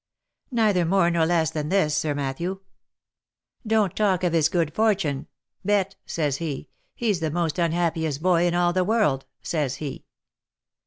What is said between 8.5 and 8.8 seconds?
all